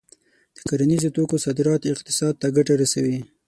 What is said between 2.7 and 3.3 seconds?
رسوي.